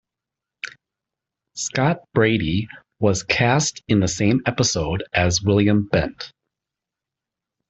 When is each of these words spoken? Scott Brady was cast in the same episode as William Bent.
Scott 1.53 1.99
Brady 2.15 2.67
was 2.99 3.21
cast 3.21 3.83
in 3.87 3.99
the 3.99 4.07
same 4.07 4.41
episode 4.47 5.03
as 5.13 5.43
William 5.43 5.85
Bent. 5.89 6.33